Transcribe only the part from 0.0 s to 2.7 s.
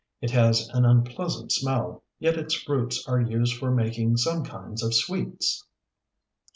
It has an unpleasant smell, yet its